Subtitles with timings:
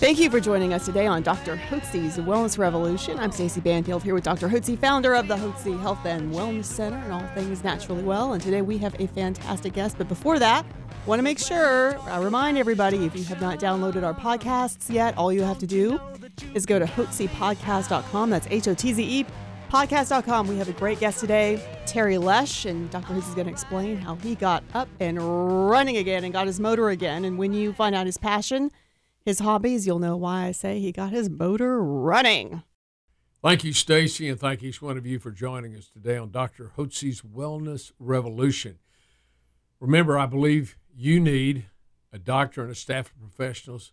[0.00, 1.56] Thank you for joining us today on Dr.
[1.56, 3.18] Hotze's Wellness Revolution.
[3.18, 4.48] I'm Stacey Banfield here with Dr.
[4.48, 8.34] Hotze, founder of the Hotze Health and Wellness Center and all things naturally well.
[8.34, 9.96] And today we have a fantastic guest.
[9.96, 10.66] But before that,
[11.06, 15.16] want to make sure I remind everybody if you have not downloaded our podcasts yet,
[15.16, 15.98] all you have to do
[16.52, 18.30] is go to hotzepodcast.com.
[18.30, 19.26] That's H O T Z E
[19.70, 20.48] podcast.com.
[20.48, 23.14] We have a great guest today, Terry Lesh, and Dr.
[23.14, 25.18] Hotze is going to explain how he got up and
[25.70, 27.24] running again and got his motor again.
[27.24, 28.70] And when you find out his passion,
[29.24, 32.62] his hobbies, you'll know why I say he got his motor running.
[33.42, 36.72] Thank you, Stacy, and thank each one of you for joining us today on Dr.
[36.76, 38.78] Hotze's Wellness Revolution.
[39.80, 41.66] Remember, I believe you need
[42.12, 43.92] a doctor and a staff of professionals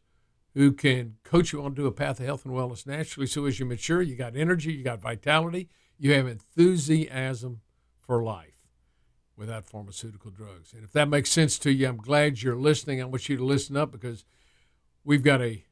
[0.53, 3.27] who can coach you onto a path of health and wellness naturally.
[3.27, 7.61] So as you mature, you got energy, you got vitality, you have enthusiasm
[8.01, 8.59] for life
[9.37, 10.73] without pharmaceutical drugs.
[10.73, 13.01] And if that makes sense to you, I'm glad you're listening.
[13.01, 14.25] I want you to listen up because–
[15.03, 15.63] we've got a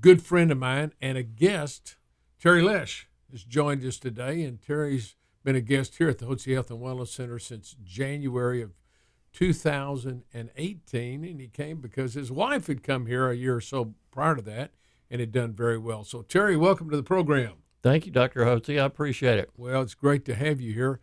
[0.00, 1.96] good friend of mine and a guest,
[2.40, 4.42] Terry Lesh, has joined us today.
[4.42, 8.62] And Terry's been a guest here at the Hotze Health and Wellness Center since January
[8.62, 8.72] of
[9.32, 11.24] 2018.
[11.24, 14.42] And he came because his wife had come here a year or so prior to
[14.42, 14.72] that
[15.10, 16.04] and had done very well.
[16.04, 17.54] So, Terry, welcome to the program.
[17.82, 18.44] Thank you, Dr.
[18.44, 18.80] Hotze.
[18.80, 19.50] I appreciate it.
[19.56, 21.00] Well, it's great to have you here.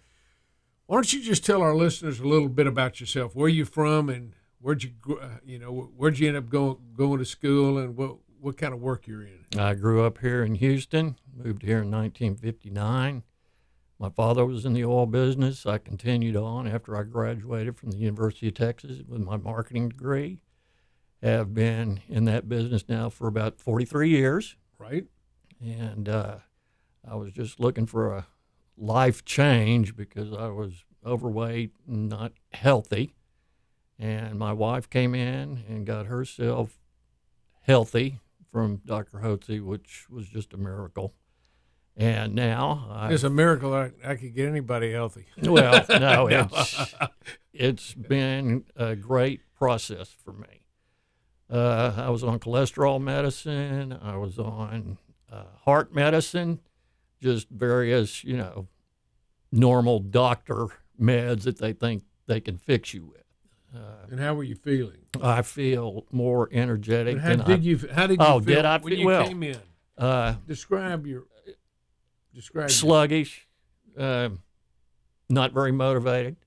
[0.88, 3.36] Why don't you just tell our listeners a little bit about yourself?
[3.36, 6.78] Where you're you from and where'd you uh, you know where'd you end up going
[6.96, 9.60] going to school and what what kind of work you're in?
[9.60, 11.18] I grew up here in Houston.
[11.36, 13.24] Moved here in 1959.
[14.00, 15.66] My father was in the oil business.
[15.68, 20.42] I continued on after I graduated from the University of Texas with my marketing degree.
[21.22, 24.56] Have been in that business now for about 43 years.
[24.80, 25.06] Right.
[25.64, 26.38] And uh,
[27.08, 28.26] I was just looking for a
[28.76, 33.14] life change because I was overweight and not healthy
[34.02, 36.80] and my wife came in and got herself
[37.62, 38.20] healthy
[38.52, 39.20] from Dr.
[39.20, 41.14] Hotze, which was just a miracle.
[41.96, 45.26] And now I, it's a miracle I, I could get anybody healthy.
[45.44, 46.96] Well, no, it's
[47.54, 50.66] it's been a great process for me.
[51.48, 53.98] Uh, I was on cholesterol medicine.
[54.02, 54.98] I was on
[55.32, 56.60] uh, heart medicine,
[57.22, 58.68] just various, you know,
[59.52, 60.70] normal doctor
[61.00, 63.22] meds that they think they can fix you with.
[63.74, 64.98] Uh, and how were you feeling?
[65.22, 67.18] I feel more energetic.
[67.18, 67.80] How did I, you?
[67.94, 69.58] How did you oh, feel did I when feel, you well, came in?
[69.98, 71.24] Uh, describe your.
[72.34, 73.46] Describe sluggish,
[73.98, 74.30] uh,
[75.30, 76.38] not very motivated.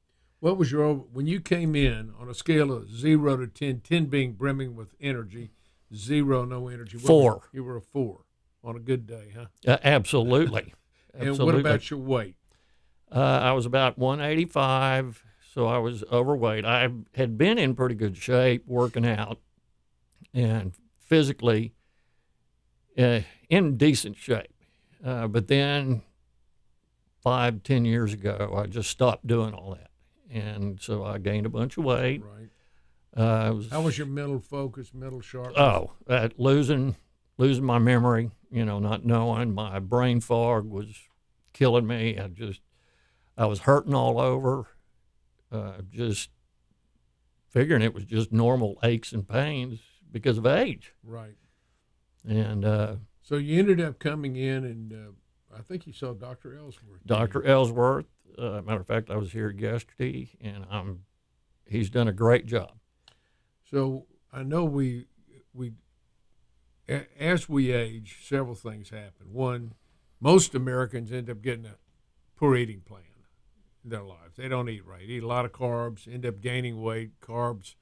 [0.40, 4.06] What was your when you came in on a scale of zero to 10, 10
[4.06, 5.50] being brimming with energy,
[5.94, 6.98] zero no energy?
[6.98, 7.34] four.
[7.34, 8.24] Was, you were a four
[8.62, 9.46] on a good day, huh?
[9.66, 10.74] Uh, absolutely.
[11.14, 11.44] and absolutely.
[11.54, 12.36] what about your weight?
[13.10, 15.22] Uh, I was about 185
[15.54, 16.64] so I was overweight.
[16.64, 19.38] I had been in pretty good shape working out
[20.32, 21.72] and physically
[22.98, 24.52] uh, in decent shape.
[25.04, 26.02] Uh, but then
[27.22, 29.90] five, ten years ago, I just stopped doing all that.
[30.28, 32.20] And so I gained a bunch of weight.
[32.24, 32.48] Right.
[33.16, 35.56] Uh, was, How was your mental focus, mental sharpness?
[35.56, 36.96] Oh, at losing
[37.38, 39.54] losing my memory, you know, not knowing.
[39.54, 40.88] My brain fog was
[41.52, 42.18] killing me.
[42.18, 42.60] I just,
[43.36, 44.66] I was hurting all over
[45.52, 46.30] uh, just
[47.48, 50.92] figuring it was just normal aches and pains because of age.
[51.02, 51.36] Right.
[52.26, 56.56] And uh, so you ended up coming in, and uh, I think you saw Dr.
[56.56, 57.06] Ellsworth.
[57.06, 57.44] Dr.
[57.46, 58.06] Ellsworth.
[58.36, 61.04] Uh, matter of fact, I was here yesterday, and I'm
[61.68, 62.72] he's done a great job.
[63.70, 65.06] So I know we
[65.52, 65.72] we
[67.18, 69.32] as we age, several things happen.
[69.32, 69.74] One,
[70.20, 71.76] most Americans end up getting a
[72.36, 73.02] poor eating plan
[73.84, 74.36] their lives.
[74.36, 75.02] They don't eat right.
[75.02, 77.20] Eat a lot of carbs, end up gaining weight.
[77.20, 77.74] Carbs.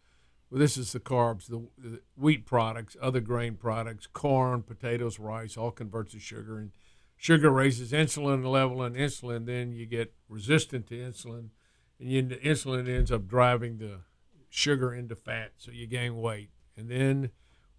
[0.50, 5.56] Well, this is the carbs, the, the wheat products, other grain products, corn, potatoes, rice,
[5.56, 6.72] all converts to sugar, and
[7.16, 11.48] sugar raises insulin level, and insulin then you get resistant to insulin,
[11.98, 14.00] and you, insulin ends up driving the
[14.50, 17.30] sugar into fat, so you gain weight, and then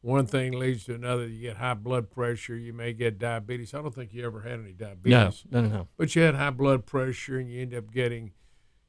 [0.04, 1.26] one thing leads to another.
[1.26, 2.58] You get high blood pressure.
[2.58, 3.74] You may get diabetes.
[3.74, 5.46] I don't think you ever had any diabetes.
[5.50, 5.88] No, no, no.
[5.98, 8.34] But you had high blood pressure, and you end up getting,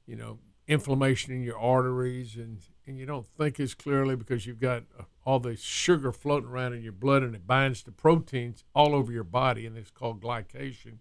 [0.07, 4.61] you know, inflammation in your arteries, and and you don't think as clearly because you've
[4.61, 8.65] got uh, all the sugar floating around in your blood, and it binds to proteins
[8.75, 10.99] all over your body, and it's called glycation,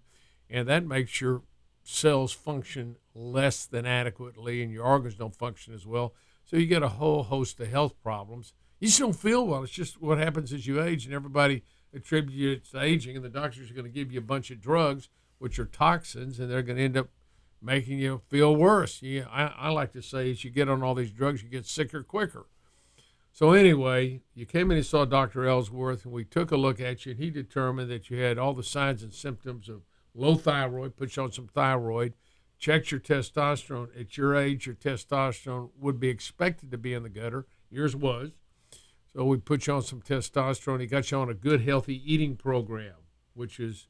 [0.48, 1.42] and that makes your
[1.81, 6.13] cells function less than adequately, and your organs don't function as well.
[6.44, 8.54] So you get a whole host of health problems.
[8.83, 9.63] You just don't feel well.
[9.63, 11.63] It's just what happens as you age, and everybody
[11.95, 15.07] attributes to aging, and the doctors are going to give you a bunch of drugs,
[15.38, 17.07] which are toxins, and they're going to end up
[17.62, 19.01] making you feel worse.
[19.01, 21.65] Yeah, I, I like to say as you get on all these drugs, you get
[21.65, 22.47] sicker quicker.
[23.31, 25.47] So anyway, you came in and saw Dr.
[25.47, 28.53] Ellsworth, and we took a look at you, and he determined that you had all
[28.53, 29.83] the signs and symptoms of
[30.13, 30.97] low thyroid.
[30.97, 32.15] Put you on some thyroid.
[32.59, 33.97] Checked your testosterone.
[33.97, 37.45] At your age, your testosterone would be expected to be in the gutter.
[37.69, 38.31] Yours was.
[39.15, 40.81] So we put you on some testosterone.
[40.81, 42.95] He got you on a good, healthy eating program,
[43.33, 43.88] which is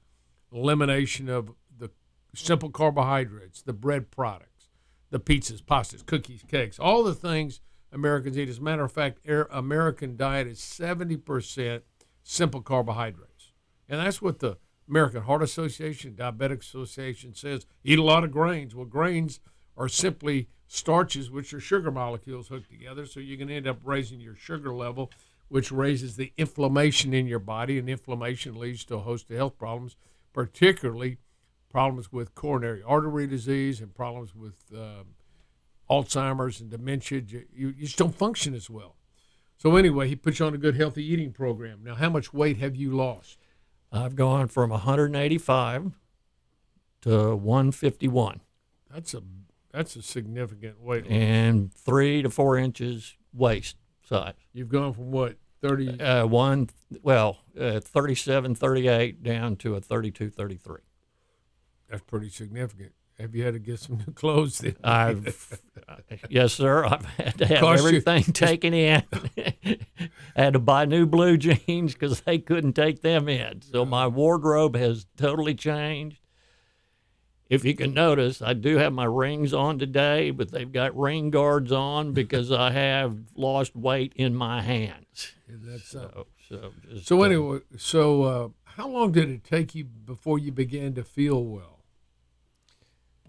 [0.52, 1.90] elimination of the
[2.36, 4.70] simple carbohydrates, the bread products,
[5.12, 7.62] the pizzas, pastas, cookies, cakes, all the things
[7.92, 8.50] Americans eat.
[8.50, 11.82] As a matter of fact, our American diet is 70%
[12.24, 13.54] simple carbohydrates.
[13.88, 14.58] And that's what the
[14.90, 17.66] American Heart Association, Diabetic Association says.
[17.84, 18.76] Eat a lot of grains.
[18.76, 19.40] Well, grains
[19.78, 23.06] are simply starches, which are sugar molecules hooked together.
[23.06, 25.12] So you can end up raising your sugar level,
[25.48, 29.58] which raises the inflammation in your body, and inflammation leads to a host of health
[29.58, 29.96] problems,
[30.34, 31.18] particularly
[31.70, 35.16] problems with coronary artery disease and problems with um,
[35.90, 37.22] Alzheimer's and dementia.
[37.28, 38.96] You, you just don't function as well.
[39.58, 41.84] So anyway, he put you on a good healthy eating program.
[41.84, 43.38] Now, how much weight have you lost?
[43.92, 45.92] I've gone from 185
[47.02, 48.42] to 151
[48.90, 49.22] That's a
[49.74, 51.12] that's a significant weight loss.
[51.14, 53.76] and three to four inches waist
[54.08, 54.34] size.
[54.54, 56.00] You've gone from what thirty?
[56.00, 56.70] Uh, one,
[57.02, 60.78] well, uh, 37, 38 down to a 32, 33.
[61.90, 62.92] That's pretty significant.
[63.20, 64.76] Have you had to get some new clothes then?
[64.84, 65.62] I've,
[66.30, 66.84] yes, sir.
[66.84, 69.04] I've had to have Cost you- everything taken in.
[69.38, 69.78] I
[70.36, 73.62] had to buy new blue jeans because they couldn't take them in.
[73.62, 76.20] So my wardrobe has totally changed.
[77.50, 81.30] If you can notice, I do have my rings on today, but they've got ring
[81.30, 85.34] guards on because I have lost weight in my hands.
[85.48, 85.90] That's.
[85.90, 90.40] So, so, just, So uh, anyway, so uh, how long did it take you before
[90.40, 91.80] you began to feel well?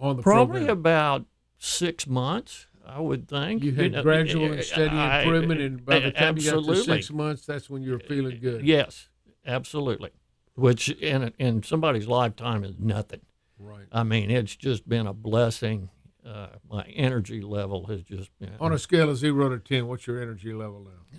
[0.01, 0.79] On the probably program?
[0.79, 1.25] about
[1.59, 3.63] six months, I would think.
[3.63, 6.77] you had know, gradual and steady I- improvement, and by the time you got to
[6.77, 8.65] six months, that's when you were feeling good.
[8.67, 9.09] Yes,
[9.47, 10.11] absolutely.
[10.55, 13.21] Which in in somebody's lifetime is nothing.
[13.59, 13.87] Right.
[13.93, 15.91] I mean, it's just been a blessing.
[16.27, 20.07] Uh, my energy level has just been On a scale of zero to ten, what's
[20.07, 21.19] your energy level now?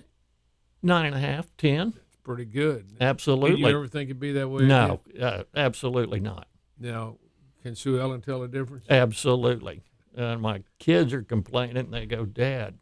[0.82, 1.90] nine and a half, ten.
[2.08, 2.88] It's pretty good.
[2.88, 3.62] Did Absolutely.
[3.62, 4.64] you ever think it'd be that way?
[4.66, 6.48] no, uh, absolutely not.
[6.80, 7.18] Now,
[7.64, 8.86] can Sue Ellen tell a difference?
[8.90, 9.84] Absolutely.
[10.16, 11.92] And my kids are complaining.
[11.92, 12.76] They go, Dad,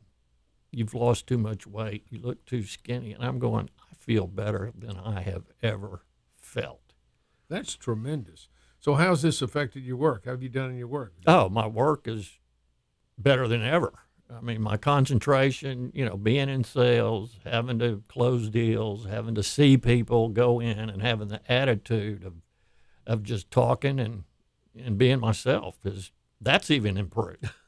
[0.71, 2.05] you've lost too much weight.
[2.09, 3.13] You look too skinny.
[3.13, 6.03] And I'm going, I feel better than I have ever
[6.37, 6.93] felt.
[7.49, 8.49] That's tremendous.
[8.83, 10.25] So, how's this affected your work?
[10.25, 11.13] How have you done in your work?
[11.25, 12.37] Oh, my work is
[13.17, 13.93] better than ever.
[14.29, 19.43] I mean, my concentration, you know, being in sales, having to close deals, having to
[19.43, 22.33] see people go in and having the attitude of,
[23.07, 24.25] of just talking and,
[24.77, 27.49] and being myself is that's even improved.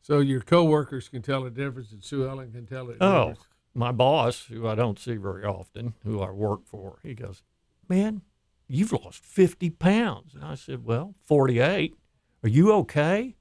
[0.00, 2.98] So, your coworkers can tell the difference, and Sue Ellen can tell it.
[3.00, 3.48] Oh, difference.
[3.74, 7.42] my boss, who I don't see very often, who I work for, he goes,
[7.88, 8.22] Man,
[8.68, 10.34] you've lost 50 pounds.
[10.34, 11.94] And I said, Well, 48.
[12.42, 13.36] Are you okay?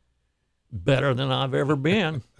[0.71, 2.23] Better than I've ever been.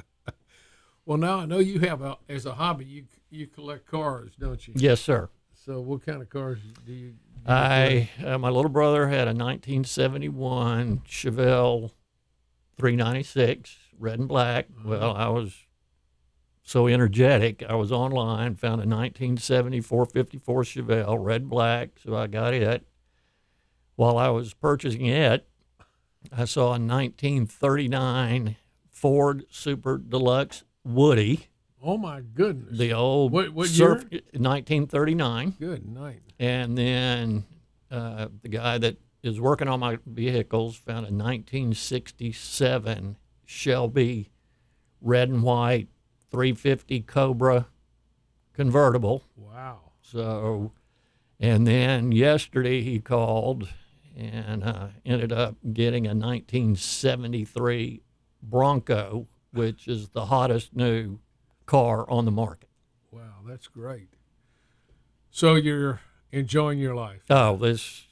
[1.08, 2.86] Well, now I know you have a as a hobby.
[2.86, 4.74] You you collect cars, don't you?
[4.76, 5.30] yes, sir.
[5.54, 7.10] So, what kind of cars do you?
[7.10, 11.92] do you I uh, my little brother had a 1971 Chevelle
[12.78, 14.66] 396, red and black.
[14.84, 15.65] Well, I was
[16.68, 17.64] so energetic.
[17.70, 22.86] I was online, found a 1974 54 Chevelle, red black, so I got it.
[23.96, 25.48] While I was purchasing it,
[26.36, 28.56] I saw a 1939
[28.90, 31.48] Ford Super Deluxe Woody,
[31.84, 32.78] Oh my goodness!
[32.80, 36.22] the old What- what surf- 1939 Good night.
[36.40, 37.46] and then
[37.92, 44.32] uh, the guy that is working on my vehicles found a 1967 Shelby
[45.02, 45.90] red and white
[46.36, 47.68] 350 Cobra
[48.52, 49.24] convertible.
[49.38, 49.94] Wow.
[50.02, 50.74] So,
[51.40, 53.70] and then yesterday he called
[54.18, 58.02] and uh, ended up getting a 1973
[58.44, 61.20] Bronco, which is the hottest new
[61.66, 62.68] car on the market.
[63.12, 64.10] Wow, that's great.
[65.32, 66.02] So you're
[66.34, 67.22] enjoying your life.
[67.30, 68.08] Oh, this,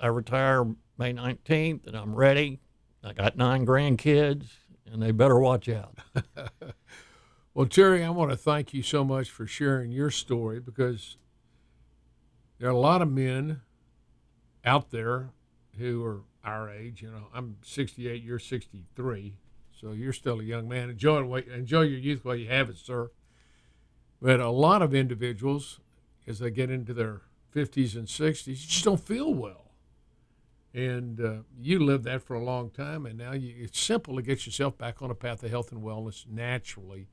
[0.00, 0.64] I retire
[0.98, 2.58] May 19th and I'm ready.
[3.04, 4.48] I got nine grandkids
[4.90, 6.00] and they better watch out.
[7.52, 11.16] Well, Terry, I want to thank you so much for sharing your story because
[12.58, 13.62] there are a lot of men
[14.64, 15.30] out there
[15.76, 17.02] who are our age.
[17.02, 19.34] You know, I'm 68, you're 63,
[19.72, 20.90] so you're still a young man.
[20.90, 23.10] Enjoy enjoy your youth while you have it, sir.
[24.22, 25.80] But a lot of individuals,
[26.28, 29.72] as they get into their 50s and 60s, just don't feel well.
[30.72, 34.22] And uh, you lived that for a long time, and now you, it's simple to
[34.22, 37.08] get yourself back on a path of health and wellness naturally.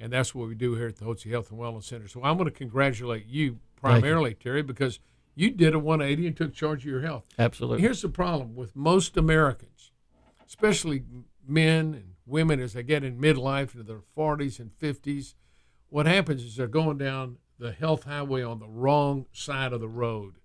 [0.00, 2.08] And that's what we do here at the Hotze Health and Wellness Center.
[2.08, 4.36] So I want to congratulate you primarily, you.
[4.36, 4.98] Terry, because
[5.34, 7.24] you did a 180 and took charge of your health.
[7.38, 7.82] Absolutely.
[7.82, 9.92] Here's the problem with most Americans,
[10.46, 11.04] especially
[11.46, 15.34] men and women as they get in midlife into their 40s and 50s.
[15.90, 19.88] What happens is they're going down the health highway on the wrong side of the
[19.88, 20.36] road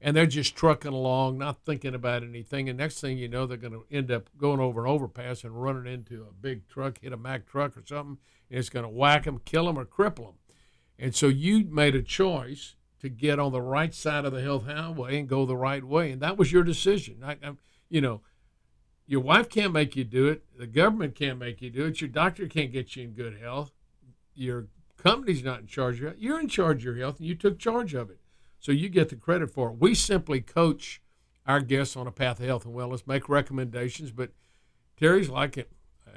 [0.00, 2.68] and they're just trucking along, not thinking about anything.
[2.68, 5.62] And next thing you know, they're going to end up going over an overpass and
[5.62, 8.18] running into a big truck, hit a Mack truck or something,
[8.50, 10.34] and it's going to whack them, kill them, or cripple them.
[10.98, 14.66] And so you made a choice to get on the right side of the health
[14.66, 17.22] highway and go the right way, and that was your decision.
[17.24, 17.52] I, I,
[17.88, 18.22] you know,
[19.06, 20.44] your wife can't make you do it.
[20.58, 22.00] The government can't make you do it.
[22.00, 23.72] Your doctor can't get you in good health.
[24.34, 26.16] Your company's not in charge of it.
[26.18, 28.20] You're in charge of your health, and you took charge of it.
[28.64, 29.76] So you get the credit for it.
[29.78, 31.02] We simply coach
[31.44, 34.10] our guests on a path of health and wellness, make recommendations.
[34.10, 34.30] But
[34.96, 35.66] Terry's like a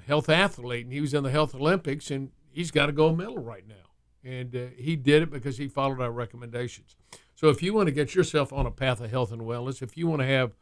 [0.08, 3.38] health athlete, and he was in the Health Olympics, and he's got a gold medal
[3.38, 3.76] right now.
[4.24, 6.96] And uh, he did it because he followed our recommendations.
[7.36, 9.98] So if you want to get yourself on a path of health and wellness, if
[9.98, 10.56] you want to have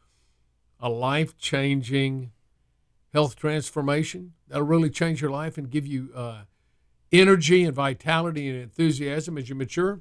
[0.80, 2.32] a life changing
[3.12, 6.40] health transformation that'll really change your life and give you uh,
[7.12, 10.00] energy and vitality and enthusiasm as you mature,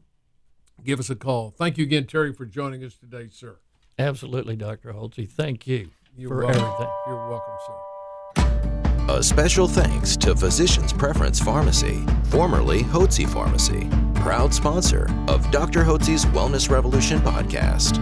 [0.83, 1.51] give us a call.
[1.57, 3.57] Thank you again, Terry, for joining us today, sir.
[3.97, 4.93] Absolutely, Dr.
[4.93, 5.29] Hotze.
[5.29, 6.61] Thank you You're for welcome.
[6.63, 6.93] everything.
[7.07, 7.73] You're welcome, sir.
[9.07, 15.83] A special thanks to Physicians Preference Pharmacy, formerly Hotze Pharmacy, proud sponsor of Dr.
[15.83, 18.01] Hotze's Wellness Revolution podcast.